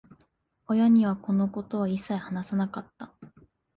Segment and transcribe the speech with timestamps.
[0.65, 3.13] 親には、このことは一切話さなかった。